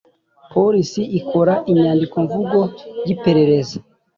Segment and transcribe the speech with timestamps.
[0.51, 2.59] polisi ikora inyandiko mvugo
[3.05, 3.77] y iperereza